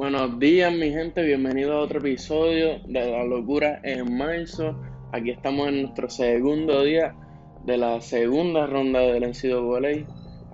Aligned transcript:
Buenos 0.00 0.38
días, 0.38 0.72
mi 0.72 0.90
gente. 0.90 1.22
Bienvenido 1.22 1.74
a 1.74 1.80
otro 1.80 1.98
episodio 1.98 2.78
de 2.86 3.10
La 3.10 3.22
Locura 3.22 3.80
en 3.82 4.16
marzo. 4.16 4.74
Aquí 5.12 5.28
estamos 5.28 5.68
en 5.68 5.82
nuestro 5.82 6.08
segundo 6.08 6.84
día 6.84 7.14
de 7.66 7.76
la 7.76 8.00
segunda 8.00 8.66
ronda 8.66 9.00
del 9.00 9.24
NCAA. 9.24 10.06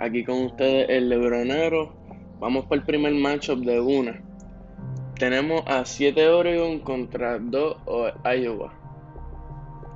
Aquí 0.04 0.24
con 0.24 0.46
ustedes 0.46 0.88
el 0.88 1.08
Lebronero. 1.08 1.94
Vamos 2.40 2.64
por 2.64 2.78
el 2.78 2.84
primer 2.84 3.14
matchup 3.14 3.60
de 3.60 3.78
una. 3.78 4.20
Tenemos 5.16 5.62
a 5.68 5.84
7 5.84 6.28
Oregon 6.28 6.80
contra 6.80 7.38
2 7.38 7.76
Iowa. 8.24 8.74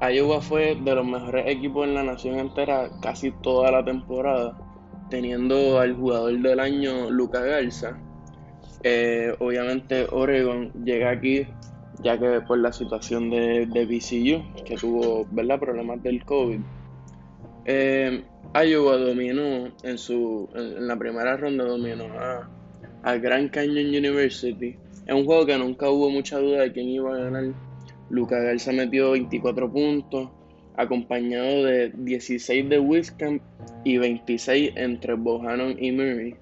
Iowa 0.00 0.40
fue 0.40 0.76
de 0.76 0.94
los 0.94 1.04
mejores 1.04 1.48
equipos 1.48 1.88
en 1.88 1.94
la 1.94 2.04
nación 2.04 2.38
entera 2.38 2.88
casi 3.02 3.32
toda 3.42 3.72
la 3.72 3.84
temporada, 3.84 4.56
teniendo 5.10 5.80
al 5.80 5.96
jugador 5.96 6.38
del 6.38 6.60
año 6.60 7.10
Luca 7.10 7.40
Garza. 7.40 8.00
Eh, 8.82 9.34
obviamente 9.38 10.06
Oregon 10.10 10.72
llega 10.84 11.10
aquí 11.10 11.46
ya 12.02 12.18
que 12.18 12.40
por 12.40 12.58
la 12.58 12.72
situación 12.72 13.30
de, 13.30 13.66
BCU, 13.66 14.64
que 14.64 14.76
tuvo 14.76 15.26
¿verdad? 15.30 15.60
problemas 15.60 16.02
del 16.02 16.24
COVID. 16.24 16.60
Eh, 17.66 18.24
Iowa 18.54 18.96
dominó 18.96 19.70
en, 19.82 19.98
su, 19.98 20.48
en, 20.54 20.86
la 20.88 20.96
primera 20.96 21.36
ronda, 21.36 21.64
dominó 21.64 22.04
a, 22.18 22.48
a 23.02 23.16
Grand 23.16 23.50
Canyon 23.50 23.88
University. 23.88 24.76
Es 25.06 25.14
un 25.14 25.24
juego 25.24 25.46
que 25.46 25.58
nunca 25.58 25.90
hubo 25.90 26.10
mucha 26.10 26.38
duda 26.38 26.62
de 26.62 26.72
quién 26.72 26.88
iba 26.88 27.14
a 27.14 27.18
ganar 27.18 27.44
Luca 28.10 28.40
Garza 28.40 28.72
metió 28.72 29.12
24 29.12 29.72
puntos, 29.72 30.30
acompañado 30.76 31.64
de 31.64 31.92
16 31.94 32.68
de 32.68 32.80
Wiscamp 32.80 33.40
y 33.84 33.98
26 33.98 34.72
entre 34.74 35.14
Bohannon 35.14 35.76
y 35.78 35.92
Murray. 35.92 36.34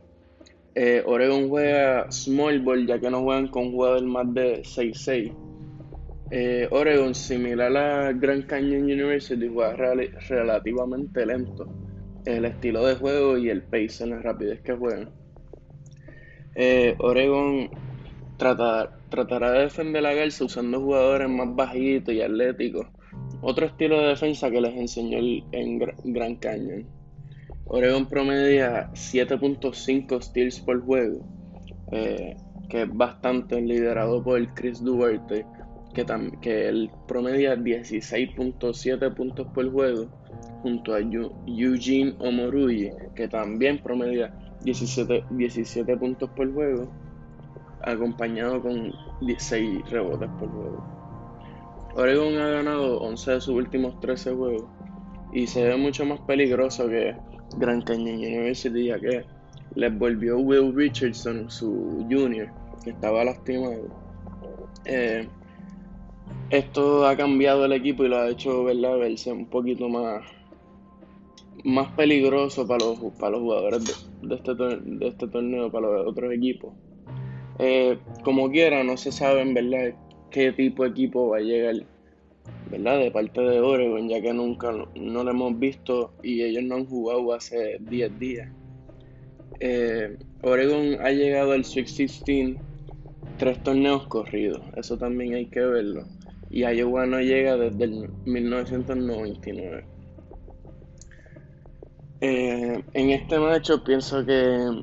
Eh, 0.80 1.02
Oregon 1.04 1.48
juega 1.48 2.08
small 2.12 2.60
ball 2.60 2.86
ya 2.86 3.00
que 3.00 3.10
no 3.10 3.22
juegan 3.22 3.48
con 3.48 3.72
jugadores 3.72 4.04
más 4.04 4.32
de 4.32 4.62
6-6. 4.62 5.34
Eh, 6.30 6.68
Oregon, 6.70 7.16
similar 7.16 7.76
a 7.76 8.12
Grand 8.12 8.46
Canyon 8.46 8.84
University, 8.84 9.48
juega 9.48 9.74
relativamente 10.28 11.26
lento. 11.26 11.66
El 12.24 12.44
estilo 12.44 12.86
de 12.86 12.94
juego 12.94 13.36
y 13.36 13.50
el 13.50 13.64
pace 13.64 14.04
en 14.04 14.10
la 14.10 14.20
rapidez 14.20 14.60
que 14.60 14.74
juegan. 14.74 15.10
Eh, 16.54 16.94
Oregon 17.00 17.70
trata, 18.36 19.00
tratará 19.08 19.50
de 19.50 19.62
defender 19.62 20.00
la 20.00 20.14
Garza 20.14 20.44
usando 20.44 20.80
jugadores 20.80 21.28
más 21.28 21.56
bajitos 21.56 22.14
y 22.14 22.22
atléticos. 22.22 22.86
Otro 23.40 23.66
estilo 23.66 24.00
de 24.00 24.10
defensa 24.10 24.48
que 24.48 24.60
les 24.60 24.76
enseñó 24.76 25.18
en 25.50 25.80
Gran 26.04 26.36
Canyon. 26.36 26.97
Oregon 27.70 28.06
promedia 28.06 28.90
7.5 28.92 30.22
steals 30.22 30.60
por 30.60 30.80
juego, 30.84 31.20
eh, 31.92 32.34
que 32.70 32.82
es 32.82 32.96
bastante 32.96 33.60
liderado 33.60 34.22
por 34.22 34.54
Chris 34.54 34.82
Duarte, 34.82 35.44
que, 36.40 36.68
él 36.68 36.90
promedia 37.06 37.56
16.7 37.56 39.14
puntos 39.14 39.46
por 39.48 39.70
juego, 39.70 40.06
junto 40.62 40.94
a 40.94 41.00
Eugene 41.00 42.14
Omoruyi, 42.20 42.90
que 43.14 43.28
también 43.28 43.78
promedia 43.82 44.32
17, 44.62 45.24
17 45.30 45.96
puntos 45.96 46.30
por 46.30 46.52
juego 46.52 46.90
acompañado 47.82 48.62
con 48.62 48.92
16 49.20 49.90
rebotes 49.90 50.28
por 50.38 50.48
juego. 50.48 50.84
Oregon 51.94 52.38
ha 52.38 52.48
ganado 52.48 53.00
11 53.00 53.32
de 53.32 53.40
sus 53.40 53.54
últimos 53.54 53.98
13 54.00 54.34
juegos 54.34 54.64
y 55.32 55.46
se 55.46 55.64
ve 55.64 55.76
mucho 55.76 56.04
más 56.04 56.20
peligroso 56.20 56.88
que 56.88 57.14
Grand 57.56 57.84
Canyon 57.84 58.16
University 58.16 58.86
ya 58.86 58.98
que 58.98 59.24
les 59.74 59.98
volvió 59.98 60.38
Will 60.38 60.74
Richardson, 60.74 61.50
su 61.50 62.04
junior, 62.10 62.48
que 62.84 62.90
estaba 62.90 63.24
lastimado. 63.24 63.88
Eh, 64.84 65.26
esto 66.50 67.06
ha 67.06 67.16
cambiado 67.16 67.64
el 67.64 67.72
equipo 67.72 68.04
y 68.04 68.08
lo 68.08 68.18
ha 68.18 68.28
hecho 68.28 68.64
¿verdad? 68.64 68.98
verse 68.98 69.30
un 69.32 69.46
poquito 69.46 69.88
más, 69.88 70.22
más 71.64 71.88
peligroso 71.92 72.66
para 72.66 72.84
los, 72.84 72.98
para 73.18 73.32
los 73.32 73.40
jugadores 73.40 74.08
de, 74.22 74.34
este, 74.34 74.54
de 74.54 75.08
este 75.08 75.28
torneo, 75.28 75.70
para 75.70 75.88
los 75.88 76.06
otros 76.06 76.32
equipos. 76.32 76.72
Eh, 77.58 77.98
como 78.24 78.50
quiera, 78.50 78.84
no 78.84 78.96
se 78.96 79.12
sabe 79.12 79.42
en 79.42 79.54
verdad 79.54 79.94
qué 80.30 80.52
tipo 80.52 80.84
de 80.84 80.90
equipo 80.90 81.28
va 81.28 81.38
a 81.38 81.40
llegar, 81.40 81.74
¿verdad? 82.70 82.98
De 82.98 83.10
parte 83.10 83.40
de 83.40 83.60
Oregon, 83.60 84.08
ya 84.08 84.20
que 84.20 84.32
nunca 84.32 84.72
no 84.94 85.24
lo 85.24 85.30
hemos 85.30 85.58
visto 85.58 86.12
y 86.22 86.42
ellos 86.42 86.64
no 86.64 86.76
han 86.76 86.86
jugado 86.86 87.32
hace 87.32 87.78
10 87.80 88.18
días. 88.18 88.48
Eh, 89.60 90.16
Oregon 90.42 90.98
ha 91.00 91.10
llegado 91.10 91.52
al 91.52 91.64
Sweet 91.64 91.86
16 91.86 92.56
tres 93.38 93.62
torneos 93.62 94.06
corridos, 94.08 94.60
eso 94.76 94.98
también 94.98 95.34
hay 95.34 95.46
que 95.46 95.60
verlo. 95.60 96.04
Y 96.50 96.64
Iowa 96.64 97.06
no 97.06 97.20
llega 97.20 97.56
desde 97.56 97.84
el 97.84 98.10
1999. 98.24 99.86
Eh, 102.20 102.82
en 102.94 103.10
este 103.10 103.38
macho 103.38 103.84
pienso 103.84 104.26
que 104.26 104.82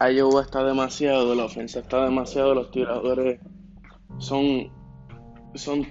Iowa 0.00 0.42
está 0.42 0.64
demasiado, 0.64 1.34
la 1.34 1.44
ofensa 1.44 1.80
está 1.80 2.04
demasiado, 2.04 2.54
los 2.54 2.70
tiradores 2.70 3.40
son, 4.18 4.70
son 5.56 5.86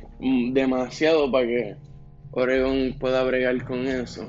demasiado 0.53 1.31
para 1.31 1.47
que 1.47 1.75
Oregon 2.31 2.95
pueda 2.99 3.23
bregar 3.23 3.63
con 3.65 3.87
eso. 3.87 4.27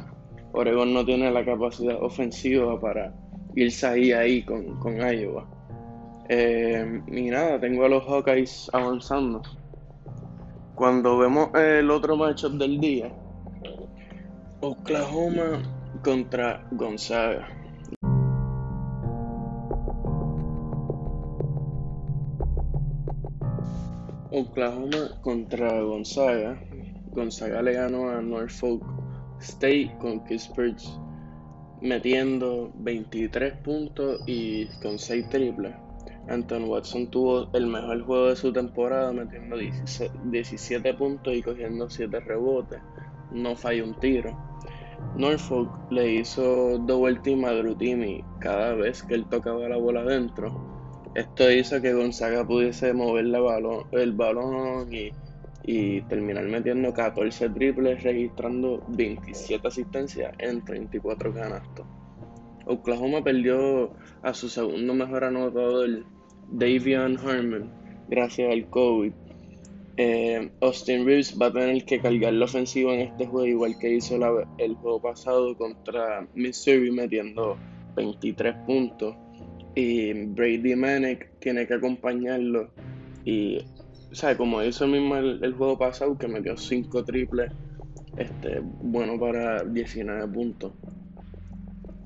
Oregon 0.53 0.95
no 0.95 1.05
tiene 1.05 1.31
la 1.31 1.45
capacidad 1.45 2.03
ofensiva 2.03 2.81
para 2.81 3.15
irse 3.55 3.87
ahí, 3.87 4.13
ahí 4.13 4.43
con, 4.43 4.79
con 4.79 4.97
Iowa. 4.97 5.47
Eh, 6.29 7.03
y 7.09 7.23
nada, 7.31 7.61
tengo 7.61 7.85
a 7.85 7.89
los 7.89 8.05
Hawkeyes 8.05 8.71
avanzando. 8.73 9.43
Cuando 10.75 11.19
vemos 11.19 11.51
el 11.55 11.91
otro 11.91 12.17
matchup 12.17 12.53
del 12.53 12.79
día, 12.81 13.11
Oklahoma 14.61 15.63
contra 16.03 16.67
Gonzaga. 16.73 17.56
Oklahoma 24.37 25.19
contra 25.23 25.81
Gonzaga. 25.81 26.61
Gonzaga 27.13 27.63
le 27.63 27.73
ganó 27.73 28.11
a 28.11 28.21
Norfolk 28.21 28.85
State 29.41 29.97
con 29.99 30.23
Kispers 30.27 31.01
metiendo 31.81 32.71
23 32.75 33.55
puntos 33.65 34.21
y 34.27 34.67
con 34.83 34.99
6 34.99 35.31
triples. 35.31 35.75
Anton 36.29 36.65
Watson 36.65 37.11
tuvo 37.11 37.49
el 37.55 37.67
mejor 37.67 38.05
juego 38.05 38.27
de 38.27 38.37
su 38.37 38.53
temporada 38.53 39.11
metiendo 39.11 39.57
17 39.57 40.93
puntos 40.93 41.35
y 41.35 41.43
cogiendo 41.43 41.89
7 41.89 42.21
rebotes. 42.21 42.81
No 43.31 43.57
falló 43.57 43.85
un 43.85 43.99
tiro. 44.01 44.37
Norfolk 45.17 45.71
le 45.91 46.13
hizo 46.13 46.77
double 46.81 47.21
team 47.21 47.47
a 47.47 47.53
Drutimi 47.53 48.23
cada 48.41 48.75
vez 48.75 49.03
que 49.03 49.15
él 49.15 49.25
tocaba 49.31 49.67
la 49.67 49.79
bola 49.79 50.01
adentro 50.01 50.76
esto 51.17 51.51
hizo 51.51 51.81
que 51.81 51.95
Gonzaga 51.95 52.47
pudiese 52.47 52.93
mover 52.93 53.25
el 53.25 54.13
balón 54.13 54.91
y, 55.65 56.01
terminar 56.03 56.45
metiendo 56.45 56.93
14 56.93 57.49
triples, 57.49 58.03
registrando 58.03 58.85
27 58.89 59.67
asistencias 59.67 60.35
en 60.39 60.63
34 60.63 61.33
canastos. 61.33 61.87
Oklahoma 62.67 63.25
perdió 63.25 63.93
a 64.23 64.35
su 64.35 64.51
segundo 64.51 64.93
mejor 64.93 65.25
anotador, 65.25 66.05
Davion 66.53 67.19
Herman, 67.19 67.73
gracias 68.09 68.53
al 68.53 68.69
COVID. 68.69 69.13
Eh, 69.97 70.51
Austin 70.61 71.07
Reeves 71.07 71.35
va 71.41 71.47
a 71.47 71.53
tener 71.53 71.83
que 71.87 71.99
cargar 71.99 72.35
la 72.35 72.45
ofensiva 72.45 72.93
en 72.93 73.01
este 73.01 73.27
juego, 73.27 73.47
igual 73.47 73.79
que 73.79 73.95
hizo 73.95 74.17
el 74.59 74.75
juego 74.75 75.01
pasado 75.01 75.57
contra 75.57 76.29
Missouri, 76.35 76.91
metiendo 76.91 77.57
23 77.97 78.55
puntos 78.67 79.17
y 79.77 80.13
Brady 80.25 80.75
Manek 80.75 81.39
tiene 81.39 81.67
que 81.67 81.75
acompañarlo. 81.75 82.71
Y, 83.25 83.59
o 83.59 84.37
como 84.37 84.63
hizo 84.63 84.87
mismo 84.89 85.17
el, 85.17 85.53
juego 85.53 85.79
pasado, 85.79 86.17
que 86.19 86.27
metió 86.27 86.57
5 86.57 87.05
triples, 87.05 87.53
este, 88.17 88.61
bueno 88.83 89.21
para 89.21 89.63
19 89.63 90.27
puntos. 90.29 90.73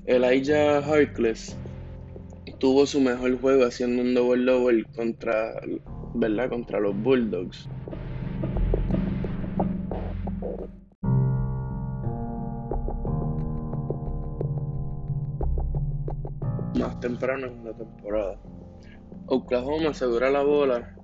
Elijah 0.05 0.79
Harkless 0.79 1.55
tuvo 2.59 2.85
su 2.85 2.99
mejor 2.99 3.39
juego 3.39 3.65
haciendo 3.65 4.01
un 4.01 4.13
double 4.13 4.43
double 4.43 4.83
contra, 4.93 5.53
¿verdad? 6.13 6.49
contra 6.49 6.79
los 6.81 6.95
Bulldogs. 7.01 7.69
Temprano 17.01 17.47
en 17.47 17.65
la 17.65 17.73
temporada. 17.73 18.39
Oklahoma 19.27 19.89
asegura 19.89 20.29
la 20.29 20.43
bola, 20.43 20.95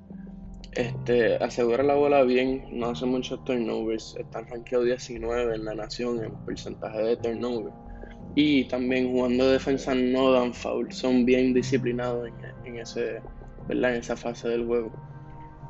este, 0.78 1.36
asegura 1.38 1.84
la 1.84 1.96
bola 1.96 2.24
bien, 2.24 2.64
no 2.72 2.90
hace 2.90 3.06
muchos 3.06 3.44
turnovers, 3.44 4.16
están 4.18 4.48
rankeados 4.48 4.86
19 4.86 5.56
en 5.56 5.66
la 5.66 5.74
nación 5.74 6.24
en 6.24 6.32
porcentaje 6.46 7.02
de 7.02 7.18
turnover. 7.18 7.74
Y 8.36 8.66
también 8.66 9.12
jugando 9.12 9.50
defensa 9.50 9.96
no 9.96 10.32
dan 10.32 10.54
foul, 10.54 10.92
son 10.92 11.26
bien 11.26 11.54
disciplinados 11.54 12.30
en, 12.64 12.78
ese, 12.78 13.20
¿verdad? 13.68 13.96
En 13.96 14.02
esa 14.02 14.16
fase 14.16 14.50
del 14.50 14.68
juego. 14.68 14.92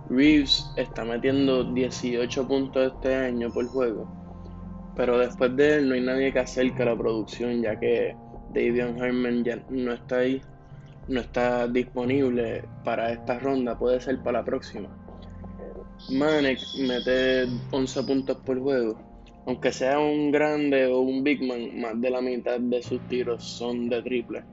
Reeves 0.09 0.69
está 0.75 1.05
metiendo 1.05 1.63
18 1.73 2.47
puntos 2.47 2.93
este 2.93 3.15
año 3.15 3.49
por 3.53 3.65
juego, 3.67 4.11
pero 4.95 5.17
después 5.17 5.55
de 5.55 5.75
él 5.75 5.87
no 5.87 5.95
hay 5.95 6.01
nadie 6.01 6.33
que 6.33 6.39
acerque 6.39 6.83
la 6.83 6.97
producción, 6.97 7.61
ya 7.61 7.79
que 7.79 8.15
Davion 8.53 8.97
Herman 8.97 9.43
ya 9.43 9.63
no 9.69 9.93
está 9.93 10.19
ahí, 10.19 10.41
no 11.07 11.21
está 11.21 11.67
disponible 11.67 12.63
para 12.83 13.11
esta 13.11 13.39
ronda, 13.39 13.77
puede 13.77 13.99
ser 13.99 14.21
para 14.23 14.39
la 14.39 14.45
próxima. 14.45 14.89
Manek 16.09 16.59
mete 16.79 17.47
11 17.71 18.03
puntos 18.03 18.37
por 18.45 18.59
juego. 18.59 18.97
Aunque 19.45 19.71
sea 19.71 19.99
un 19.99 20.31
grande 20.31 20.85
o 20.87 20.99
un 20.99 21.23
big 21.23 21.41
man, 21.41 21.79
más 21.79 21.99
de 22.01 22.09
la 22.09 22.21
mitad 22.21 22.59
de 22.59 22.83
sus 22.83 22.99
tiros 23.07 23.43
son 23.43 23.89
de 23.89 24.01
triple. 24.01 24.43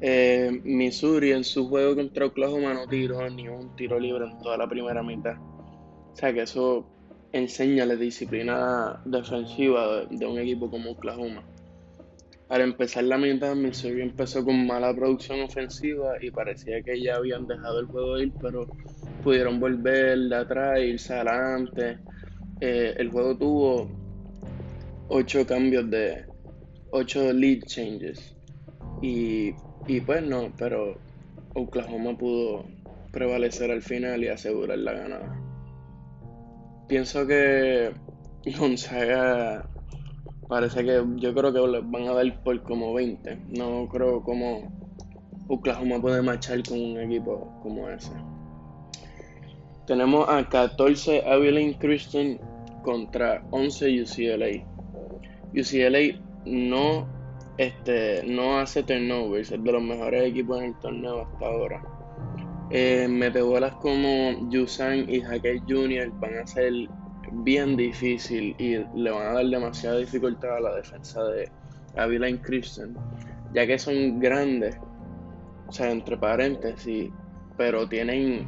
Eh, 0.00 0.60
Missouri 0.64 1.32
en 1.32 1.44
su 1.44 1.68
juego 1.68 1.94
contra 1.94 2.26
Oklahoma 2.26 2.72
no 2.72 2.86
tiró 2.88 3.28
ni 3.28 3.48
un 3.48 3.76
tiro 3.76 4.00
libre 4.00 4.24
en 4.24 4.38
toda 4.38 4.56
la 4.56 4.68
primera 4.68 5.02
mitad. 5.02 5.36
O 5.38 6.16
sea 6.16 6.32
que 6.32 6.42
eso 6.42 6.86
enseña 7.32 7.86
la 7.86 7.96
disciplina 7.96 9.00
defensiva 9.04 10.04
de, 10.10 10.26
un 10.26 10.38
equipo 10.38 10.70
como 10.70 10.92
Oklahoma. 10.92 11.44
Al 12.50 12.62
empezar 12.62 13.04
la 13.04 13.16
mitad, 13.16 13.54
Missouri 13.54 14.02
empezó 14.02 14.44
con 14.44 14.66
mala 14.66 14.92
producción 14.92 15.40
ofensiva 15.40 16.14
y 16.20 16.32
parecía 16.32 16.82
que 16.82 17.00
ya 17.00 17.14
habían 17.14 17.46
dejado 17.46 17.78
el 17.78 17.86
juego 17.86 18.18
ir, 18.18 18.32
pero 18.40 18.66
pudieron 19.22 19.60
volver 19.60 20.18
de 20.18 20.36
atrás, 20.36 20.80
irse 20.80 21.14
adelante. 21.14 21.98
Eh, 22.60 22.92
el 22.96 23.08
juego 23.10 23.38
tuvo 23.38 23.88
ocho 25.08 25.46
cambios 25.46 25.88
de 25.90 26.26
ocho 26.90 27.32
lead 27.32 27.60
changes 27.66 28.36
y 29.00 29.54
y 29.86 30.00
pues 30.00 30.22
no, 30.22 30.52
pero 30.56 30.98
Oklahoma 31.54 32.16
pudo 32.18 32.64
prevalecer 33.12 33.70
al 33.70 33.82
final 33.82 34.24
y 34.24 34.28
asegurar 34.28 34.78
la 34.78 34.92
ganada. 34.92 35.40
Pienso 36.88 37.26
que 37.28 37.92
Gonzaga 38.58 39.69
parece 40.50 40.84
que 40.84 41.02
yo 41.16 41.32
creo 41.32 41.52
que 41.52 41.80
van 41.84 42.08
a 42.08 42.12
dar 42.12 42.42
por 42.42 42.62
como 42.64 42.92
20. 42.92 43.38
No 43.56 43.88
creo 43.88 44.22
como 44.22 44.70
Oklahoma 45.48 46.00
puede 46.00 46.20
marchar 46.20 46.62
con 46.68 46.78
un 46.78 47.00
equipo 47.00 47.58
como 47.62 47.88
ese. 47.88 48.12
Tenemos 49.86 50.28
a 50.28 50.46
14 50.46 51.24
Abilene 51.26 51.78
Christian 51.78 52.38
contra 52.82 53.42
11 53.50 54.02
UCLA. 54.02 54.66
UCLA 55.54 56.20
no 56.44 57.06
este, 57.56 58.24
no 58.26 58.58
hace 58.58 58.82
turnovers, 58.82 59.52
es 59.52 59.62
de 59.62 59.72
los 59.72 59.82
mejores 59.82 60.24
equipos 60.24 60.58
en 60.58 60.64
el 60.64 60.78
torneo 60.80 61.22
hasta 61.22 61.46
ahora. 61.46 61.82
Eh, 62.70 63.06
metebolas 63.08 63.74
como 63.74 64.48
Yusan 64.48 65.10
y 65.10 65.20
Hackett 65.20 65.62
Jr. 65.68 66.10
van 66.20 66.38
a 66.38 66.46
ser 66.46 66.72
bien 67.32 67.76
difícil 67.76 68.54
y 68.58 68.78
le 68.94 69.10
van 69.10 69.26
a 69.26 69.32
dar 69.34 69.46
demasiada 69.46 69.98
dificultad 69.98 70.56
a 70.56 70.60
la 70.60 70.74
defensa 70.76 71.24
de 71.24 71.48
Avila 71.96 72.28
Christian, 72.42 72.94
ya 73.54 73.66
que 73.66 73.78
son 73.78 74.20
grandes, 74.20 74.76
o 75.68 75.72
sea, 75.72 75.90
entre 75.90 76.16
paréntesis, 76.16 77.10
pero 77.56 77.88
tienen 77.88 78.46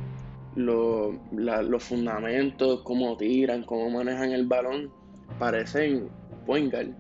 los 0.55 1.83
fundamentos, 1.83 2.83
cómo 2.83 3.17
tiran, 3.17 3.65
cómo 3.65 3.91
manejan 3.91 4.33
el 4.33 4.47
balón, 4.47 4.91
parecen 5.39 6.09
point 6.47 6.71
guard 6.73 6.91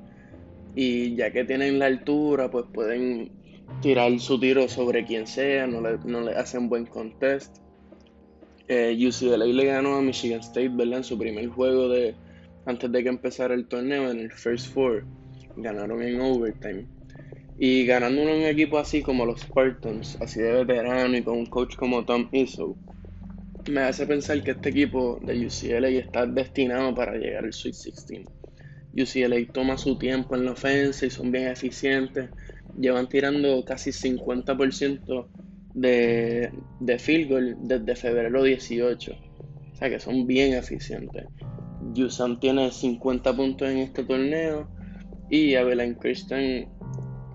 y 0.74 1.14
ya 1.16 1.30
que 1.30 1.44
tienen 1.44 1.78
la 1.78 1.86
altura, 1.86 2.50
pues 2.50 2.64
pueden 2.72 3.30
tirar 3.80 4.18
su 4.18 4.38
tiro 4.40 4.68
sobre 4.68 5.04
quien 5.04 5.26
sea, 5.26 5.66
no 5.66 5.80
le, 5.80 5.98
no 6.04 6.22
le 6.22 6.34
hacen 6.34 6.68
buen 6.68 6.86
contest. 6.86 7.58
Eh, 8.68 8.96
UCLA 9.06 9.44
le 9.44 9.64
ganó 9.64 9.96
a 9.96 10.02
Michigan 10.02 10.40
State, 10.40 10.70
¿verdad? 10.70 10.98
En 10.98 11.04
su 11.04 11.18
primer 11.18 11.48
juego 11.48 11.88
de 11.88 12.14
antes 12.64 12.90
de 12.90 13.02
que 13.02 13.08
empezara 13.08 13.54
el 13.54 13.66
torneo, 13.66 14.10
en 14.10 14.20
el 14.20 14.32
First 14.32 14.72
Four. 14.72 15.04
Ganaron 15.56 16.02
en 16.02 16.20
overtime. 16.20 16.86
Y 17.58 17.84
ganando 17.86 18.22
un 18.22 18.28
equipo 18.28 18.78
así 18.78 19.02
como 19.02 19.26
los 19.26 19.40
Spartans, 19.40 20.16
así 20.20 20.40
de 20.40 20.64
veterano 20.64 21.16
y 21.16 21.22
con 21.22 21.38
un 21.38 21.46
coach 21.46 21.76
como 21.76 22.04
Tom 22.04 22.28
Izzo, 22.32 22.76
me 23.68 23.82
hace 23.82 24.06
pensar 24.06 24.42
que 24.42 24.52
este 24.52 24.70
equipo 24.70 25.18
de 25.22 25.46
UCLA 25.46 25.88
está 25.88 26.26
destinado 26.26 26.94
para 26.94 27.16
llegar 27.16 27.44
al 27.44 27.52
Sweet 27.52 27.74
16. 27.74 28.28
UCLA 28.94 29.52
toma 29.52 29.78
su 29.78 29.96
tiempo 29.96 30.34
en 30.34 30.44
la 30.44 30.52
ofensa 30.52 31.06
y 31.06 31.10
son 31.10 31.30
bien 31.30 31.48
eficientes. 31.48 32.30
Llevan 32.76 33.08
tirando 33.08 33.64
casi 33.64 33.92
50% 33.92 35.28
de, 35.74 36.52
de 36.80 36.98
field 36.98 37.30
goal 37.30 37.56
desde 37.62 37.96
febrero 37.96 38.42
18. 38.42 39.12
O 39.12 39.76
sea 39.76 39.90
que 39.90 40.00
son 40.00 40.26
bien 40.26 40.54
eficientes. 40.54 41.26
USAM 41.96 42.38
tiene 42.38 42.70
50 42.70 43.34
puntos 43.34 43.68
en 43.68 43.78
este 43.78 44.04
torneo 44.04 44.68
y 45.28 45.54
Abilene 45.54 45.96
Christian 45.98 46.68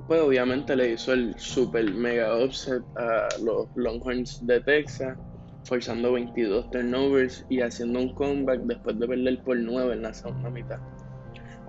pues 0.08 0.22
obviamente 0.22 0.76
le 0.76 0.94
hizo 0.94 1.12
el 1.14 1.38
super 1.38 1.94
mega 1.94 2.34
offset 2.38 2.82
a 2.96 3.28
los 3.44 3.68
Longhorns 3.76 4.46
de 4.48 4.62
Texas, 4.62 5.18
forzando 5.66 6.14
22 6.14 6.72
turnovers 6.72 7.46
y 7.50 7.60
haciendo 7.60 8.00
un 8.00 8.14
comeback 8.14 8.62
después 8.62 8.98
de 9.00 9.08
perder 9.08 9.44
por 9.44 9.58
9 9.58 9.96
en 9.96 10.02
la 10.04 10.14
segunda 10.14 10.50
mitad. 10.50 10.80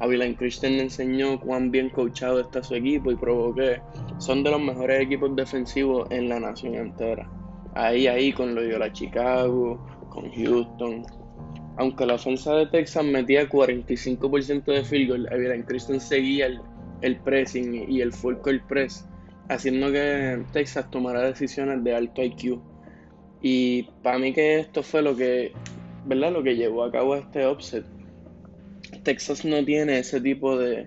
Avilan 0.00 0.34
Christian 0.34 0.74
enseñó 0.74 1.40
cuán 1.40 1.70
bien 1.70 1.90
coachado 1.90 2.40
está 2.40 2.62
su 2.62 2.74
equipo 2.76 3.10
y 3.10 3.16
probó 3.16 3.54
que 3.54 3.80
son 4.18 4.44
de 4.44 4.50
los 4.50 4.60
mejores 4.60 5.00
equipos 5.00 5.34
defensivos 5.34 6.08
en 6.10 6.28
la 6.28 6.38
nación 6.38 6.74
entera. 6.76 7.28
Ahí, 7.74 8.06
ahí 8.06 8.32
con 8.32 8.54
Loyola 8.54 8.92
Chicago, 8.92 9.84
con 10.10 10.30
Houston. 10.30 11.04
Aunque 11.76 12.06
la 12.06 12.14
ofensa 12.14 12.54
de 12.54 12.66
Texas 12.66 13.04
metía 13.04 13.48
45% 13.48 14.64
de 14.64 14.84
field 14.84 15.08
goal, 15.10 15.28
Avilan 15.32 15.62
Christian 15.62 16.00
seguía 16.00 16.48
el, 17.02 17.16
pressing 17.20 17.90
y 17.90 18.00
el 18.00 18.12
full 18.12 18.36
court 18.36 18.62
press, 18.68 19.08
haciendo 19.48 19.90
que 19.92 20.42
Texas 20.52 20.90
tomara 20.90 21.22
decisiones 21.22 21.82
de 21.82 21.94
alto 21.94 22.22
IQ. 22.22 22.60
Y 23.42 23.84
para 24.02 24.18
mí 24.18 24.32
que 24.32 24.60
esto 24.60 24.82
fue 24.82 25.02
lo 25.02 25.14
que, 25.16 25.52
¿verdad? 26.06 26.32
Lo 26.32 26.42
que 26.42 26.56
llevó 26.56 26.82
a 26.82 26.90
cabo 26.90 27.14
este 27.14 27.46
offset 27.46 27.97
Texas 29.08 29.43
no 29.43 29.64
tiene 29.64 30.00
ese 30.00 30.20
tipo 30.20 30.58
de, 30.58 30.87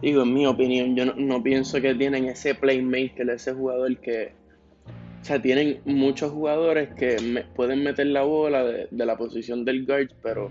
digo, 0.00 0.24
en 0.24 0.34
mi 0.34 0.46
opinión, 0.46 0.96
yo 0.96 1.04
no, 1.14 1.40
pienso 1.44 1.80
que 1.80 1.94
tienen 1.94 2.24
ese 2.24 2.56
playmaker, 2.56 3.30
ese 3.30 3.52
jugador 3.52 4.00
que, 4.00 4.32
o 5.20 5.24
sea, 5.24 5.40
tienen 5.40 5.80
muchos 5.84 6.32
jugadores 6.32 6.92
que 6.96 7.44
pueden 7.54 7.84
meter 7.84 8.08
la 8.08 8.22
bola 8.22 8.64
de, 8.64 8.88
la 8.90 9.16
posición 9.16 9.64
del 9.64 9.86
guard, 9.86 10.08
pero 10.24 10.50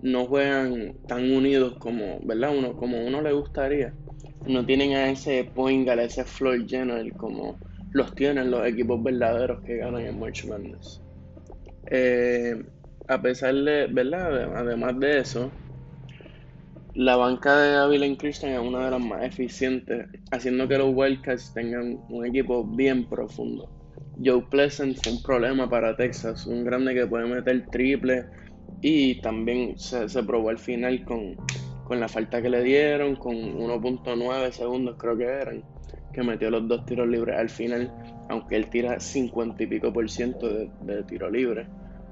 no 0.00 0.24
juegan 0.24 0.94
tan 1.06 1.30
unidos 1.30 1.76
como, 1.78 2.20
¿verdad? 2.22 2.56
Uno, 2.56 2.74
como 2.74 3.06
uno 3.06 3.20
le 3.20 3.32
gustaría. 3.32 3.92
No 4.46 4.64
tienen 4.64 4.94
a 4.94 5.10
ese 5.10 5.44
point 5.44 5.86
a 5.90 6.02
ese 6.02 6.24
floor 6.24 6.66
general 6.66 7.12
como 7.18 7.58
los 7.92 8.14
tienen 8.14 8.50
los 8.50 8.66
equipos 8.66 9.02
verdaderos 9.02 9.60
que 9.60 9.76
ganan 9.76 10.06
en 10.06 10.18
March 10.18 10.46
Madness. 10.46 11.02
Eh, 11.90 12.64
a 13.08 13.20
pesar 13.20 13.54
de, 13.56 13.88
¿verdad? 13.88 14.56
Además 14.56 14.98
de 14.98 15.18
eso, 15.18 15.52
la 16.94 17.16
banca 17.16 17.56
de 17.56 17.76
Abilene 17.76 18.16
Christian 18.16 18.52
es 18.52 18.60
una 18.60 18.84
de 18.84 18.90
las 18.90 19.00
más 19.00 19.22
eficientes, 19.22 20.06
haciendo 20.32 20.66
que 20.66 20.78
los 20.78 20.92
Wildcats 20.92 21.54
tengan 21.54 22.00
un 22.08 22.26
equipo 22.26 22.64
bien 22.64 23.08
profundo. 23.08 23.68
Joe 24.22 24.42
Pleasant 24.50 24.98
fue 25.02 25.12
un 25.12 25.22
problema 25.22 25.70
para 25.70 25.96
Texas, 25.96 26.46
un 26.46 26.64
grande 26.64 26.94
que 26.94 27.06
puede 27.06 27.26
meter 27.26 27.66
triple 27.70 28.26
y 28.82 29.20
también 29.20 29.78
se, 29.78 30.06
probó 30.24 30.50
al 30.50 30.58
final 30.58 31.04
con, 31.04 31.36
la 31.98 32.08
falta 32.08 32.42
que 32.42 32.50
le 32.50 32.62
dieron, 32.62 33.16
con 33.16 33.36
1.9 33.36 34.50
segundos 34.50 34.96
creo 34.98 35.16
que 35.16 35.24
eran, 35.24 35.64
que 36.12 36.22
metió 36.22 36.50
los 36.50 36.66
dos 36.66 36.84
tiros 36.86 37.08
libres 37.08 37.38
al 37.38 37.50
final, 37.50 37.92
aunque 38.28 38.56
él 38.56 38.68
tira 38.68 38.98
50 38.98 39.62
y 39.62 39.66
pico 39.66 39.92
por 39.92 40.10
ciento 40.10 40.48
de 40.48 41.02
tiro 41.04 41.30
libre, 41.30 41.66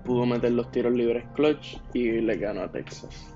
pudo 0.04 0.24
meter 0.24 0.52
los 0.52 0.70
tiros 0.70 0.92
libres 0.92 1.24
clutch 1.34 1.76
y 1.94 2.20
le 2.20 2.36
ganó 2.36 2.62
a 2.62 2.72
Texas. 2.72 3.34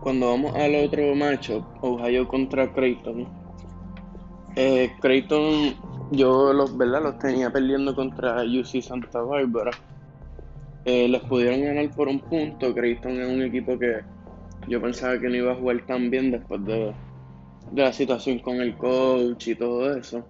Cuando 0.00 0.28
vamos 0.28 0.54
al 0.54 0.74
otro 0.76 1.14
macho, 1.14 1.66
Ohio 1.80 2.26
contra 2.28 2.72
Creighton, 2.72 3.26
eh, 4.56 4.92
Creighton 5.00 5.76
yo 6.10 6.52
los, 6.52 6.76
¿verdad? 6.76 7.02
los 7.02 7.18
tenía 7.18 7.50
perdiendo 7.50 7.94
contra 7.94 8.42
UC 8.42 8.82
Santa 8.82 9.20
Barbara. 9.20 9.70
Eh, 10.84 11.08
les 11.08 11.20
pudieron 11.22 11.62
ganar 11.62 11.90
por 11.90 12.08
un 12.08 12.20
punto. 12.20 12.74
Creighton 12.74 13.20
es 13.20 13.28
un 13.28 13.42
equipo 13.42 13.78
que 13.78 14.00
yo 14.66 14.80
pensaba 14.80 15.18
que 15.18 15.28
no 15.28 15.36
iba 15.36 15.52
a 15.52 15.56
jugar 15.56 15.84
tan 15.86 16.10
bien 16.10 16.30
después 16.30 16.64
de, 16.64 16.92
la 17.74 17.92
situación 17.92 18.38
con 18.38 18.56
el 18.56 18.76
coach 18.76 19.48
y 19.48 19.54
todo 19.54 19.94
eso. 19.96 20.26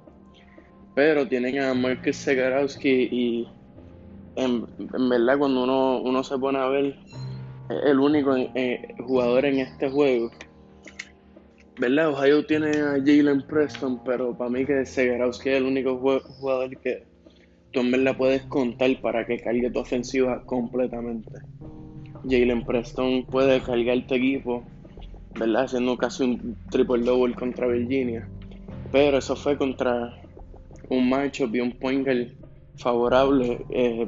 Pero 0.94 1.28
tienen 1.28 1.60
a 1.60 1.74
Marcus 1.74 2.16
Segarowski 2.16 3.08
y 3.10 3.48
en, 4.36 4.66
verdad 5.08 5.38
cuando 5.38 5.62
uno, 5.62 6.00
uno 6.00 6.24
se 6.24 6.36
pone 6.38 6.58
a 6.58 6.66
ver 6.66 6.96
el 7.68 7.98
único 7.98 8.36
eh, 8.36 8.94
jugador 9.06 9.44
en 9.44 9.60
este 9.60 9.90
juego. 9.90 10.30
¿Verdad? 11.78 12.10
Ohio 12.10 12.44
tiene 12.44 12.70
a 12.70 12.98
Jalen 12.98 13.42
Preston, 13.46 14.02
pero 14.04 14.36
para 14.36 14.50
mí 14.50 14.64
que 14.64 14.84
Segarowski 14.84 15.50
es 15.50 15.56
el 15.58 15.64
único 15.64 15.96
jugador 15.96 16.76
que 16.80 17.04
tú 17.72 17.80
en 17.80 17.90
verdad 17.92 18.16
puedes 18.16 18.42
contar 18.44 18.90
para 19.00 19.24
que 19.24 19.38
cargue 19.38 19.70
tu 19.70 19.78
ofensiva 19.78 20.42
completamente. 20.44 21.30
Jalen 22.28 22.64
Preston 22.64 23.24
puede 23.26 23.60
cargar 23.60 24.06
tu 24.06 24.14
equipo, 24.14 24.64
¿verdad? 25.38 25.64
Haciendo 25.64 25.96
casi 25.96 26.24
un 26.24 26.56
triple 26.70 27.04
double 27.04 27.34
contra 27.34 27.68
Virginia. 27.68 28.28
Pero 28.90 29.18
eso 29.18 29.36
fue 29.36 29.56
contra 29.56 30.18
un 30.88 31.08
matchup 31.08 31.54
y 31.54 31.60
un 31.60 31.72
point 31.72 32.08
favorable, 32.76 33.64
eh, 33.70 34.06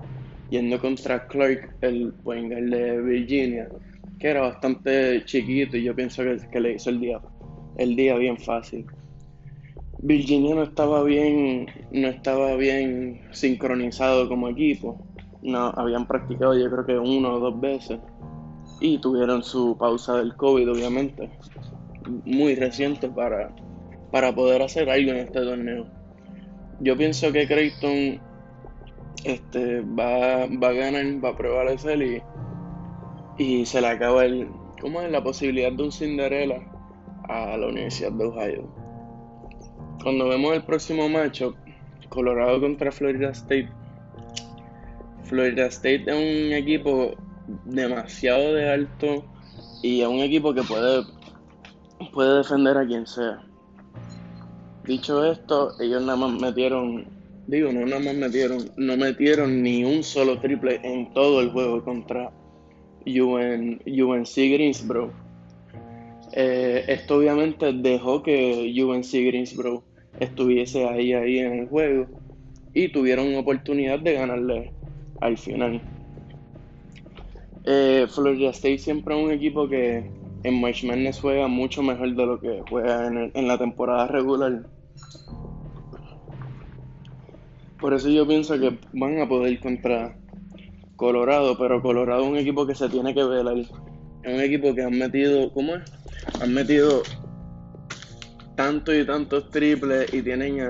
yendo 0.51 0.81
contra 0.81 1.27
Clark, 1.27 1.77
el 1.81 2.13
de 2.23 3.01
Virginia, 3.01 3.69
que 4.19 4.29
era 4.29 4.43
bastante 4.43 5.25
chiquito 5.25 5.77
y 5.77 5.85
yo 5.85 5.95
pienso 5.95 6.23
que, 6.23 6.37
que 6.51 6.61
le 6.61 6.75
hizo 6.75 6.91
el 6.91 7.01
día, 7.01 7.21
el 7.79 7.97
día 7.97 8.17
bien 8.17 8.37
fácil. 8.37 8.87
Virginia 10.03 10.55
no 10.55 10.63
estaba 10.63 11.03
bien, 11.03 11.67
no 11.93 12.09
estaba 12.09 12.57
bien 12.57 13.21
sincronizado 13.33 14.29
como 14.29 14.49
equipo. 14.49 14.99
No, 15.43 15.73
habían 15.77 16.07
practicado 16.07 16.59
yo 16.59 16.71
creo 16.71 16.87
que 16.87 16.99
una 16.99 17.31
o 17.31 17.39
dos 17.39 17.61
veces. 17.61 17.99
Y 18.81 18.99
tuvieron 18.99 19.43
su 19.43 19.77
pausa 19.77 20.17
del 20.17 20.35
COVID, 20.37 20.71
obviamente. 20.71 21.31
Muy 22.25 22.55
reciente 22.55 23.09
para, 23.09 23.55
para 24.11 24.35
poder 24.35 24.63
hacer 24.63 24.89
algo 24.89 25.11
en 25.11 25.19
este 25.19 25.41
torneo. 25.41 25.87
Yo 26.81 26.97
pienso 26.97 27.31
que 27.31 27.47
Creighton 27.47 28.21
este, 29.25 29.81
va, 29.81 30.47
va 30.47 30.69
a 30.69 30.73
ganar, 30.73 31.25
va 31.25 31.31
a 31.31 31.37
prevalecer 31.37 32.03
y, 32.03 32.23
y 33.39 33.67
se 33.67 33.81
le 33.81 33.89
acaba 33.89 34.25
el, 34.25 34.49
¿cómo 34.81 35.01
es? 35.01 35.11
la 35.11 35.23
posibilidad 35.23 35.73
de 35.73 35.83
un 35.83 35.93
Cinderella 35.93 36.61
a 37.29 37.57
la 37.57 37.67
Universidad 37.69 38.13
de 38.13 38.25
Ohio 38.25 38.81
cuando 40.03 40.29
vemos 40.29 40.55
el 40.55 40.63
próximo 40.63 41.09
matchup, 41.09 41.55
Colorado 42.09 42.61
contra 42.61 42.91
Florida 42.91 43.31
State, 43.31 43.71
Florida 45.25 45.67
State 45.67 46.05
es 46.07 46.15
un 46.15 46.53
equipo 46.53 47.15
demasiado 47.67 48.55
de 48.55 48.69
alto 48.69 49.25
y 49.83 50.01
es 50.01 50.09
un 50.09 50.21
equipo 50.21 50.55
que 50.55 50.63
puede, 50.63 51.05
puede 52.13 52.39
defender 52.39 52.79
a 52.79 52.87
quien 52.87 53.07
sea. 53.07 53.45
Dicho 54.85 55.25
esto, 55.25 55.73
ellos 55.81 56.03
nada 56.03 56.17
más 56.17 56.41
metieron, 56.41 57.07
digo, 57.51 57.73
no 57.73 57.85
nada 57.85 58.01
más 58.01 58.15
metieron, 58.15 58.71
no 58.77 58.97
metieron 58.97 59.63
ni 59.63 59.85
un 59.85 60.05
solo 60.05 60.39
triple 60.39 60.81
en 60.85 61.13
todo 61.13 61.41
el 61.41 61.51
juego 61.51 61.85
contra 61.85 62.31
UN, 63.05 63.81
UNC 63.85 64.35
Greensboro. 64.37 65.13
Eh, 66.33 66.85
esto 66.87 67.17
obviamente 67.17 67.73
dejó 67.73 68.23
que 68.23 68.73
UNC 68.85 69.13
Greensboro 69.27 69.83
estuviese 70.21 70.87
ahí, 70.87 71.13
ahí 71.13 71.39
en 71.41 71.61
el 71.61 71.69
juego 71.69 72.07
y 72.73 72.93
tuvieron 72.93 73.35
oportunidad 73.35 73.99
de 73.99 74.13
ganarle 74.13 74.73
al 75.21 75.37
final. 75.37 75.83
Eh, 77.65 78.07
Florida 78.09 78.51
State 78.51 78.79
siempre 78.79 79.19
es 79.19 79.25
un 79.25 79.33
equipo 79.33 79.69
que 79.69 80.09
en 80.45 80.61
March 80.61 80.85
Madness 80.85 81.19
juega 81.21 81.49
mucho 81.49 81.83
mejor 81.83 82.15
de 82.15 82.27
lo 82.27 82.39
que 82.39 82.63
juega 82.71 83.09
en, 83.09 83.33
en 83.35 83.49
la 83.49 83.59
temporada 83.59 84.07
regular. 84.07 84.63
Por 87.81 87.95
eso 87.95 88.11
yo 88.11 88.27
pienso 88.27 88.59
que 88.59 88.79
van 88.93 89.21
a 89.21 89.29
poder 89.29 89.59
contra 89.61 90.15
Colorado, 90.97 91.57
pero 91.57 91.81
Colorado 91.81 92.25
es 92.25 92.29
un 92.29 92.37
equipo 92.37 92.67
que 92.67 92.75
se 92.75 92.91
tiene 92.91 93.15
que 93.15 93.25
ver 93.25 93.47
Es 94.23 94.35
un 94.35 94.41
equipo 94.41 94.75
que 94.75 94.83
han 94.83 94.99
metido, 94.99 95.51
¿cómo 95.55 95.77
es? 95.77 95.83
Han 96.43 96.53
metido 96.53 97.03
tantos 98.55 98.95
y 98.95 99.07
tantos 99.07 99.51
triples 99.51 100.13
y 100.13 100.21
tienen 100.21 100.61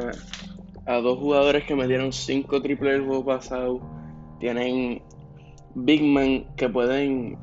a, 0.86 1.00
dos 1.00 1.18
jugadores 1.18 1.64
que 1.64 1.74
metieron 1.74 2.12
cinco 2.12 2.62
triples 2.62 2.94
el 2.94 3.04
juego 3.04 3.24
pasado. 3.24 3.80
Tienen 4.38 5.02
big 5.74 6.04
men 6.04 6.46
que 6.56 6.68
pueden 6.68 7.36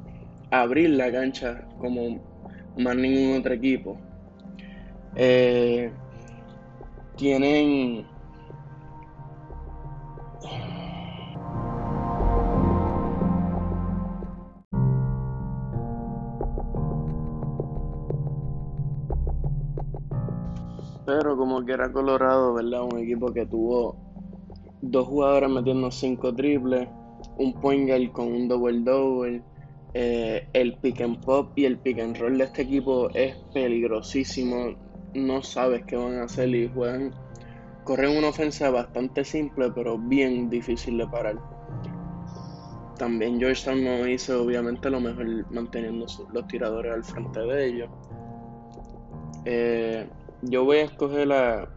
abrir 0.50 0.92
la 0.92 1.12
cancha 1.12 1.68
como 1.78 2.22
más 2.78 2.96
ningún 2.96 3.40
otro 3.40 3.54
equipo. 3.54 4.00
Eh, 5.18 5.92
tienen 7.18 8.06
Pero 21.08 21.38
como 21.38 21.64
que 21.64 21.72
era 21.72 21.90
Colorado, 21.90 22.54
¿verdad? 22.54 22.84
Un 22.84 23.00
equipo 23.00 23.32
que 23.32 23.46
tuvo 23.46 23.96
dos 24.82 25.08
jugadores 25.08 25.50
metiendo 25.50 25.90
cinco 25.90 26.36
triples, 26.36 26.86
un 27.38 27.54
point 27.54 27.88
guard 27.88 28.12
con 28.12 28.28
un 28.28 28.50
double 28.50 28.82
double. 28.82 29.42
Eh, 29.94 30.50
el 30.52 30.78
pick 30.80 31.00
and 31.00 31.24
pop 31.24 31.54
y 31.56 31.64
el 31.64 31.80
pick 31.80 32.00
and 32.00 32.18
roll 32.18 32.38
de 32.38 32.44
este 32.44 32.64
equipo 32.64 33.10
es 33.14 33.38
peligrosísimo. 33.54 34.76
No 35.14 35.42
sabes 35.42 35.86
qué 35.86 35.96
van 35.96 36.16
a 36.16 36.26
hacer 36.26 36.50
y 36.50 36.68
juegan. 36.68 37.14
Corren 37.86 38.18
una 38.18 38.28
ofensa 38.28 38.70
bastante 38.70 39.24
simple, 39.24 39.72
pero 39.74 39.98
bien 39.98 40.50
difícil 40.50 40.98
de 40.98 41.08
parar. 41.08 41.38
También 42.98 43.40
Georgetown 43.40 43.82
no 43.82 44.06
hizo 44.06 44.44
obviamente 44.44 44.90
lo 44.90 45.00
mejor 45.00 45.26
manteniendo 45.54 46.06
los 46.34 46.48
tiradores 46.48 46.94
al 46.94 47.06
frente 47.06 47.40
de 47.40 47.66
ellos. 47.66 47.90
Eh, 49.46 50.06
yo 50.42 50.64
voy 50.64 50.78
a 50.78 50.84
escoger 50.84 51.28
la. 51.28 51.70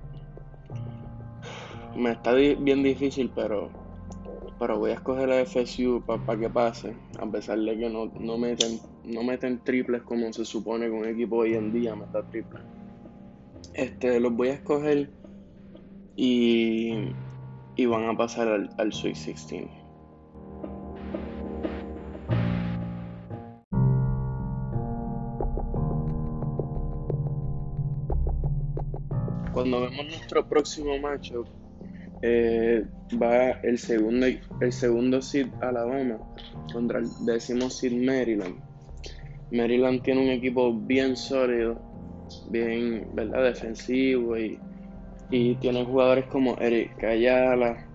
Me 1.96 2.12
está 2.12 2.34
bien 2.34 2.82
difícil, 2.82 3.30
pero. 3.34 3.70
Pero 4.58 4.78
voy 4.78 4.90
a 4.90 4.94
escoger 4.94 5.28
la 5.28 5.44
FSU 5.44 6.02
para 6.04 6.38
que 6.38 6.50
pase. 6.50 6.94
A 7.18 7.26
pesar 7.26 7.58
de 7.58 7.78
que 7.78 7.88
no, 7.88 8.06
no, 8.20 8.36
meten, 8.36 8.78
no 9.04 9.22
meten 9.22 9.64
triples 9.64 10.02
como 10.02 10.30
se 10.32 10.44
supone 10.44 10.86
que 10.86 10.90
un 10.90 11.06
equipo 11.06 11.36
hoy 11.36 11.54
en 11.54 11.72
día 11.72 11.96
meta 11.96 12.22
triples. 12.28 12.62
Este, 13.72 14.20
los 14.20 14.34
voy 14.34 14.48
a 14.48 14.54
escoger 14.54 15.10
y, 16.14 17.14
y 17.76 17.86
van 17.86 18.04
a 18.04 18.16
pasar 18.16 18.48
al, 18.48 18.70
al 18.76 18.92
Sweet 18.92 19.14
16. 19.14 19.79
Cuando 29.60 29.82
vemos 29.82 30.06
nuestro 30.06 30.48
próximo 30.48 30.98
matchup, 30.98 31.46
eh, 32.22 32.82
va 33.22 33.50
el 33.62 33.76
segundo, 33.76 34.26
el 34.60 34.72
segundo 34.72 35.20
seed 35.20 35.48
Alabama 35.60 36.18
contra 36.72 37.00
el 37.00 37.08
décimo 37.26 37.68
seed 37.68 37.92
Maryland. 37.92 38.56
Maryland 39.52 40.00
tiene 40.00 40.22
un 40.22 40.30
equipo 40.30 40.72
bien 40.72 41.14
sólido, 41.14 41.78
bien 42.48 43.06
¿verdad? 43.12 43.44
defensivo 43.44 44.38
y, 44.38 44.58
y 45.30 45.56
tiene 45.56 45.84
jugadores 45.84 46.24
como 46.28 46.56
Eric 46.56 47.04
Ayala, 47.04 47.86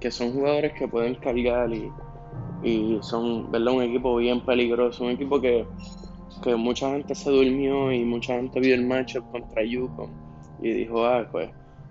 que 0.00 0.10
son 0.10 0.34
jugadores 0.34 0.74
que 0.74 0.86
pueden 0.86 1.14
cargar 1.14 1.72
y, 1.72 1.90
y 2.62 2.98
son 3.00 3.50
¿verdad? 3.50 3.72
un 3.72 3.82
equipo 3.82 4.16
bien 4.16 4.44
peligroso, 4.44 5.04
un 5.04 5.12
equipo 5.12 5.40
que, 5.40 5.64
que 6.42 6.54
mucha 6.54 6.90
gente 6.90 7.14
se 7.14 7.30
durmió 7.30 7.90
y 7.92 8.04
mucha 8.04 8.34
gente 8.34 8.60
vio 8.60 8.74
el 8.74 8.84
matchup 8.84 9.24
contra 9.30 9.64
Yukon 9.64 10.23
y 10.64 10.72
dijo, 10.72 11.04
ah, 11.04 11.28
pues, 11.30 11.50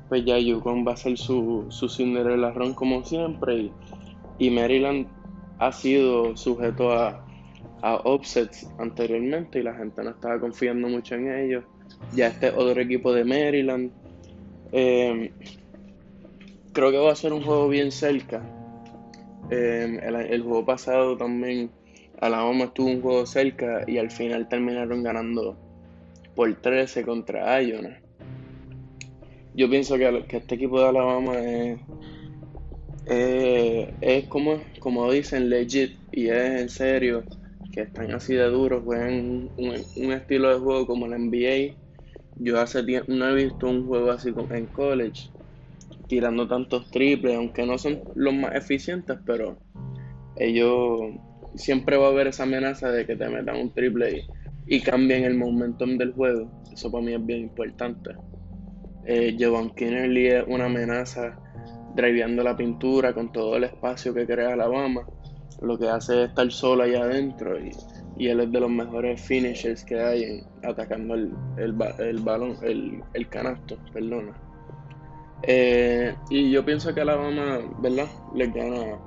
pues 0.10 0.26
ya 0.26 0.40
Yukon 0.40 0.86
va 0.86 0.94
a 0.94 0.98
ser 0.98 1.16
su, 1.16 1.68
su 1.70 1.88
Cinderella 1.88 2.50
Run 2.52 2.74
como 2.74 3.04
siempre 3.04 3.70
y, 4.40 4.50
Maryland 4.50 5.08
ha 5.60 5.72
sido 5.72 6.36
sujeto 6.36 6.92
a, 6.92 7.24
a 7.84 7.96
offsets 7.98 8.68
anteriormente 8.80 9.60
y 9.60 9.64
la 9.64 9.76
gente 9.76 10.04
no 10.04 10.10
estaba 10.10 10.40
confiando 10.40 10.90
mucho 10.90 11.16
en 11.16 11.32
ellos. 11.32 11.64
Ya 12.14 12.28
este 12.28 12.50
otro 12.50 12.82
equipo 12.82 13.14
de 13.14 13.24
Maryland. 13.24 13.92
Em, 14.72 15.30
creo 16.74 16.92
que 16.92 16.98
va 16.98 17.12
a 17.12 17.16
ser 17.16 17.32
un 17.32 17.44
juego 17.44 17.70
bien 17.70 17.92
cerca. 17.92 18.42
Em, 19.50 20.00
el, 20.00 20.42
juego 20.42 20.66
pasado 20.66 21.16
también 21.16 21.70
Alabama 22.20 22.66
estuvo 22.66 22.88
un 22.88 23.02
juego 23.02 23.26
cerca 23.26 23.84
y 23.88 23.98
al 23.98 24.10
final 24.10 24.50
terminaron 24.50 25.04
ganando 25.04 25.56
por 26.36 26.54
13 26.54 27.04
contra 27.04 27.62
Iona 27.62 28.04
yo 29.56 29.70
pienso 29.70 29.98
que, 29.98 30.26
este 30.30 30.56
equipo 30.56 30.80
de 30.80 30.88
Alabama 30.88 31.40
es, 31.40 31.80
es 33.06 34.28
como, 34.28 34.64
como 34.80 35.12
dicen, 35.12 35.50
legit 35.50 35.98
y 36.12 36.30
es 36.30 36.62
en 36.62 36.70
serio, 36.70 37.24
que 37.72 37.82
están 37.82 38.12
así 38.12 38.34
de 38.34 38.46
duros, 38.46 38.84
juegan 38.84 39.50
un, 39.58 40.12
estilo 40.12 40.50
de 40.50 40.60
juego 40.60 40.88
como 40.88 41.06
el 41.06 41.14
NBA. 41.14 41.76
Yo 42.40 42.60
hace 42.60 42.84
tiempo 42.84 43.12
no 43.12 43.30
he 43.30 43.44
visto 43.46 43.68
un 43.68 43.88
juego 43.88 44.12
así 44.12 44.32
como 44.32 44.54
en 44.54 44.68
college, 44.68 45.30
tirando 46.08 46.48
tantos 46.48 46.90
triples, 46.92 47.36
aunque 47.36 47.66
no 47.66 47.78
son 47.78 48.02
los 48.16 48.34
más 48.34 48.56
eficientes, 48.56 49.18
pero 49.26 49.58
ellos 50.36 51.16
siempre 51.56 51.98
va 51.98 52.08
a 52.08 52.10
haber 52.10 52.28
esa 52.28 52.44
amenaza 52.44 52.92
de 52.92 53.06
que 53.06 53.16
te 53.16 53.30
metan 53.30 53.58
un 53.58 53.72
triple 53.72 54.26
y, 54.68 54.78
y 54.78 54.82
cambien 54.82 55.24
el 55.24 55.36
momentum 55.36 55.98
del 55.98 56.14
juego. 56.14 56.52
Eso 56.72 56.92
para 56.92 57.04
mí 57.04 57.14
es 57.14 57.24
bien 57.24 57.42
importante. 57.42 58.12
Eh, 59.06 59.36
Jovan 59.40 59.72
Kinnerly 59.72 60.28
es 60.28 60.44
una 60.48 60.66
amenaza 60.66 61.38
driveando 61.96 62.44
la 62.44 62.56
pintura 62.56 63.14
con 63.14 63.32
todo 63.32 63.58
el 63.58 63.66
espacio 63.66 64.14
que 64.14 64.26
crea 64.26 64.54
Alabama. 64.54 65.06
Lo 65.62 65.78
que 65.78 65.88
hace 65.88 66.24
es 66.24 66.30
estar 66.30 66.52
solo 66.52 66.84
allá 66.84 67.04
adentro 67.04 67.58
y, 67.60 67.72
él 68.28 68.40
es 68.42 68.52
de 68.52 68.60
los 68.60 68.70
mejores 68.70 69.20
finishers 69.22 69.84
que 69.84 70.00
hay 70.00 70.44
atacando 70.64 71.16
el, 71.16 71.34
balón, 71.74 72.58
el, 72.62 73.30
canasto, 73.30 73.78
perdona. 73.92 74.34
Eh, 75.44 76.16
y 76.30 76.52
yo 76.52 76.64
pienso 76.64 76.94
que 76.94 77.02
Alabama, 77.02 77.60
¿verdad? 77.82 78.08
Le 78.36 78.48
gana 78.48 79.00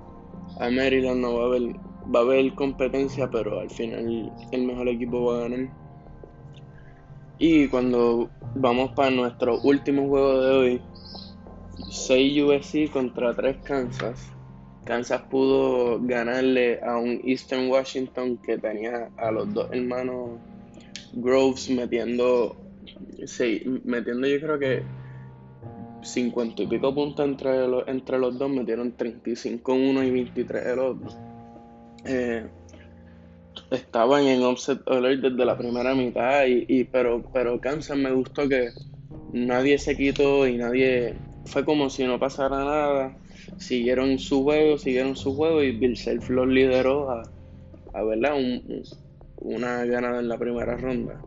a 0.58 0.70
Maryland, 0.70 1.20
no 1.20 1.34
va 1.34 1.42
a 1.44 1.46
haber, 1.46 1.62
va 2.14 2.20
a 2.20 2.22
haber 2.22 2.54
competencia, 2.54 3.30
pero 3.30 3.60
al 3.60 3.70
final 3.70 4.32
el 4.50 4.66
mejor 4.66 4.88
equipo 4.88 5.24
va 5.24 5.38
a 5.38 5.48
ganar. 5.48 5.85
Y 7.38 7.68
cuando 7.68 8.30
vamos 8.54 8.92
para 8.92 9.10
nuestro 9.10 9.60
último 9.60 10.08
juego 10.08 10.40
de 10.40 10.50
hoy, 10.50 10.82
6 11.90 12.42
USC 12.42 12.90
contra 12.90 13.34
3 13.34 13.58
Kansas. 13.62 14.32
Kansas 14.84 15.22
pudo 15.22 16.00
ganarle 16.00 16.80
a 16.80 16.96
un 16.96 17.20
Eastern 17.24 17.68
Washington 17.68 18.38
que 18.38 18.56
tenía 18.56 19.10
a 19.16 19.30
los 19.30 19.52
dos 19.52 19.68
hermanos 19.72 20.38
Groves 21.12 21.68
metiendo, 21.70 22.56
sí, 23.26 23.80
metiendo 23.84 24.26
yo 24.28 24.40
creo 24.40 24.58
que 24.58 24.82
50 26.02 26.62
y 26.62 26.66
pico 26.66 26.94
puntos 26.94 27.26
entre 27.26 27.66
los, 27.66 27.86
entre 27.88 28.18
los 28.18 28.38
dos, 28.38 28.48
metieron 28.48 28.92
35 28.92 29.74
uno 29.74 30.02
y 30.02 30.10
23 30.10 30.66
el 30.66 30.78
otro. 30.78 31.08
Eh, 32.04 32.46
estaban 33.70 34.24
en 34.24 34.42
offset 34.42 34.80
alert 34.86 35.22
desde 35.22 35.44
la 35.44 35.56
primera 35.56 35.94
mitad, 35.94 36.44
y, 36.46 36.84
pero, 36.84 37.22
pero 37.32 37.60
Kansas 37.60 37.96
me 37.96 38.12
gustó 38.12 38.48
que 38.48 38.70
nadie 39.32 39.78
se 39.78 39.96
quitó 39.96 40.46
y 40.46 40.56
nadie 40.56 41.14
fue 41.46 41.64
como 41.64 41.90
si 41.90 42.04
no 42.04 42.18
pasara 42.18 42.58
nada. 42.58 43.16
Siguieron 43.58 44.18
su 44.18 44.42
juego, 44.42 44.78
siguieron 44.78 45.16
su 45.16 45.34
juego 45.34 45.62
y 45.62 45.72
Bill 45.72 45.96
Self 45.96 46.28
los 46.30 46.48
lideró 46.48 47.10
a, 47.10 47.22
a 47.94 48.02
¿verdad? 48.02 48.34
una 49.38 49.84
ganada 49.84 50.20
en 50.20 50.28
la 50.28 50.38
primera 50.38 50.76
ronda. 50.76 51.20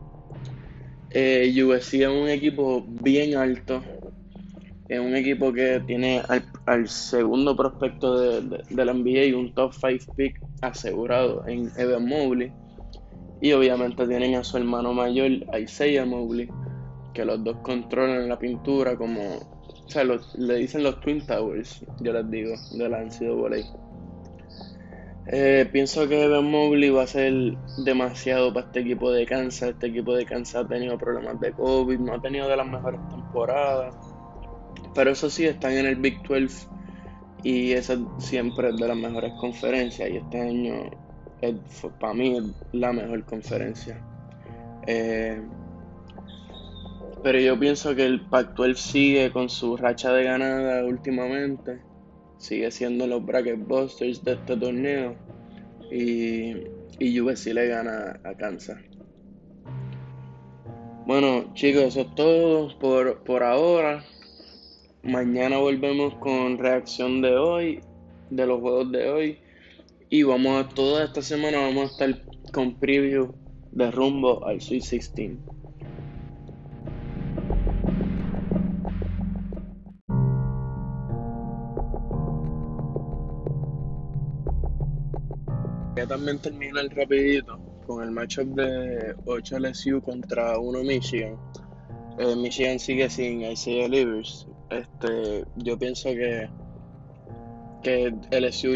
Eh, 1.10 1.52
USC 1.64 1.94
es 1.94 2.08
un 2.08 2.28
equipo 2.28 2.84
bien 2.86 3.36
alto. 3.36 3.82
Es 4.88 5.00
un 5.00 5.14
equipo 5.16 5.52
que 5.52 5.80
tiene 5.86 6.22
segundo 6.86 7.56
prospecto 7.56 8.18
de, 8.18 8.62
la 8.70 8.92
NBA 8.92 9.24
y 9.26 9.32
un 9.32 9.52
top 9.54 9.72
5 9.72 10.14
pick 10.14 10.40
asegurado 10.62 11.46
en 11.46 11.70
Evan 11.76 12.06
Mobley. 12.06 12.52
Y 13.40 13.52
obviamente 13.52 14.06
tienen 14.06 14.34
a 14.34 14.44
su 14.44 14.58
hermano 14.58 14.92
mayor, 14.92 15.30
Isaiah 15.58 16.04
Mobley, 16.04 16.48
que 17.14 17.24
los 17.24 17.42
dos 17.42 17.56
controlan 17.62 18.28
la 18.28 18.38
pintura 18.38 18.96
como 18.96 19.38
o 19.90 19.92
sea, 19.92 20.04
le 20.04 20.54
dicen 20.54 20.84
los 20.84 21.00
Twin 21.00 21.26
Towers, 21.26 21.84
yo 21.98 22.12
les 22.12 22.30
digo, 22.30 22.54
de 22.78 22.88
la 22.88 23.02
NCAA. 23.02 23.90
Eh, 25.26 25.68
pienso 25.72 26.08
que 26.08 26.28
Ben 26.28 26.48
Mobley 26.48 26.90
va 26.90 27.02
a 27.02 27.06
ser 27.08 27.56
demasiado 27.84 28.54
para 28.54 28.66
este 28.66 28.80
equipo 28.80 29.10
de 29.10 29.26
Kansas. 29.26 29.70
Este 29.70 29.88
equipo 29.88 30.14
de 30.14 30.26
Kansas 30.26 30.64
ha 30.64 30.68
tenido 30.68 30.96
problemas 30.96 31.40
de 31.40 31.50
COVID, 31.52 31.98
no 31.98 32.14
ha 32.14 32.20
tenido 32.20 32.48
de 32.48 32.56
las 32.56 32.68
mejores 32.68 33.00
temporadas. 33.08 33.96
Pero 34.94 35.10
eso 35.10 35.30
sí, 35.30 35.46
están 35.46 35.72
en 35.72 35.86
el 35.86 35.96
Big 35.96 36.22
12 36.22 36.68
y 37.42 37.72
esa 37.72 37.98
siempre 38.18 38.68
es 38.70 38.76
de 38.76 38.88
las 38.88 38.96
mejores 38.96 39.32
conferencias. 39.40 40.10
Y 40.10 40.16
este 40.16 40.40
año, 40.40 40.90
para 41.98 42.14
mí, 42.14 42.36
es 42.36 42.44
la 42.72 42.92
mejor 42.92 43.24
conferencia. 43.24 44.00
Eh, 44.86 45.40
pero 47.22 47.38
yo 47.38 47.58
pienso 47.58 47.94
que 47.94 48.06
el 48.06 48.20
Pac-12 48.20 48.74
sigue 48.74 49.32
con 49.32 49.48
su 49.48 49.76
racha 49.76 50.12
de 50.12 50.24
ganada 50.24 50.84
últimamente. 50.84 51.80
Sigue 52.38 52.70
siendo 52.70 53.06
los 53.06 53.24
bracket 53.24 53.66
busters 53.66 54.24
de 54.24 54.32
este 54.32 54.56
torneo. 54.56 55.16
Y, 55.90 56.54
y 56.98 57.20
USC 57.20 57.52
le 57.52 57.68
gana 57.68 58.20
a 58.24 58.34
Kansas. 58.34 58.78
Bueno, 61.06 61.52
chicos, 61.54 61.84
eso 61.84 62.02
es 62.02 62.14
todo 62.14 62.78
por, 62.78 63.24
por 63.24 63.42
ahora. 63.42 64.04
Mañana 65.02 65.56
volvemos 65.58 66.14
con 66.16 66.58
reacción 66.58 67.22
de 67.22 67.36
hoy, 67.36 67.80
de 68.28 68.46
los 68.46 68.60
juegos 68.60 68.92
de 68.92 69.10
hoy. 69.10 69.38
Y 70.10 70.22
vamos 70.24 70.64
a 70.64 70.68
toda 70.68 71.04
esta 71.04 71.22
semana 71.22 71.58
vamos 71.58 71.84
a 71.84 71.92
estar 71.92 72.22
con 72.52 72.74
preview 72.78 73.32
de 73.72 73.90
rumbo 73.90 74.44
al 74.44 74.60
Sweet 74.60 74.82
16. 74.82 75.38
también 86.10 86.38
terminar 86.40 86.86
rapidito 86.96 87.56
con 87.86 88.02
el 88.02 88.10
matchup 88.10 88.54
de 88.56 89.14
8 89.26 89.58
LSU 89.60 90.02
contra 90.02 90.58
1 90.58 90.82
Michigan. 90.82 91.36
Eh, 92.18 92.34
Michigan 92.34 92.80
sigue 92.80 93.08
sin 93.08 93.42
Isaiah 93.42 93.86
Livers. 93.86 94.48
Este, 94.70 95.44
yo 95.56 95.78
pienso 95.78 96.10
que 96.10 96.48
que 97.82 98.12
LSU 98.30 98.72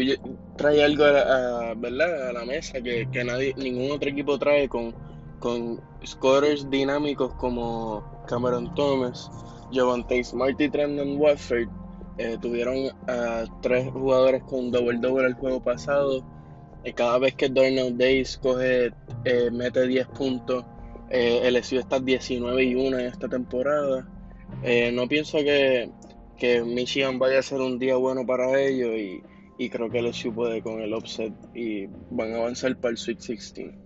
trae 0.57 0.83
algo 0.83 1.03
a, 1.03 1.75
¿verdad? 1.75 2.29
a 2.29 2.33
la 2.33 2.43
mesa 2.43 2.81
que, 2.81 3.07
nadie, 3.23 3.53
ningún 3.55 3.91
otro 3.91 4.09
equipo 4.09 4.39
trae 4.39 4.67
con, 4.67 4.95
con 5.37 5.79
scorers 6.03 6.67
dinámicos 6.71 7.33
como 7.35 8.03
Cameron 8.27 8.73
Thomas, 8.73 9.29
Javante 9.71 10.23
Smart 10.23 10.59
y 10.59 10.69
Trendon 10.69 11.19
Watford. 11.19 11.69
Eh, 12.17 12.37
tuvieron 12.41 12.89
a 13.07 13.43
tres 13.61 13.91
jugadores 13.91 14.41
con 14.43 14.71
double 14.71 14.97
double 14.99 15.27
el 15.27 15.33
juego 15.35 15.61
pasado 15.61 16.23
cada 16.93 17.17
vez 17.17 17.33
que 17.35 17.49
Darnell 17.49 17.97
Days 17.97 18.37
coge, 18.37 18.93
eh, 19.23 19.49
mete 19.51 19.87
10 19.87 20.07
puntos, 20.09 20.65
eh, 21.09 21.49
LSU 21.51 21.79
está 21.79 21.99
19 21.99 22.63
y 22.63 22.75
1 22.75 22.99
en 22.99 23.05
esta 23.07 23.27
temporada. 23.27 24.07
Eh, 24.63 24.91
no 24.91 25.07
pienso 25.07 25.37
que, 25.39 25.89
que, 26.37 26.63
Michigan 26.63 27.19
vaya 27.19 27.39
a 27.39 27.43
ser 27.43 27.61
un 27.61 27.77
día 27.77 27.95
bueno 27.95 28.25
para 28.25 28.59
ellos 28.59 28.95
y, 28.97 29.21
y 29.57 29.69
creo 29.69 29.89
que 29.89 30.01
LSU 30.01 30.33
puede 30.33 30.61
con 30.61 30.81
el 30.81 30.93
offset 30.93 31.33
y 31.53 31.87
van 32.09 32.33
a 32.33 32.37
avanzar 32.37 32.75
para 32.77 32.91
el 32.91 32.97
Sweet 32.97 33.19
16. 33.19 33.84